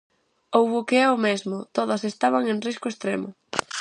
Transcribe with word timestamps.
Ou 0.57 0.65
o 0.79 0.81
que 0.87 0.97
é 1.05 1.07
o 1.15 1.21
mesmo: 1.27 1.57
todas 1.77 2.01
estaban 2.11 2.43
en 2.53 2.57
risco 2.67 2.87
extremo. 2.89 3.29